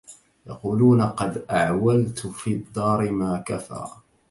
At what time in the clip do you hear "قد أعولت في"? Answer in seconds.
1.01-2.53